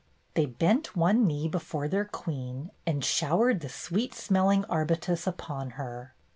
"They 0.33 0.47
bent 0.47 0.95
one 0.95 1.27
knee 1.27 1.47
before 1.47 1.87
their 1.87 2.05
queen 2.05 2.71
and 2.87 3.05
showered 3.05 3.59
the 3.59 3.69
sweet 3.69 4.15
smelling 4.15 4.65
arbutus 4.65 5.27
upon 5.27 5.73
her. 5.77 6.15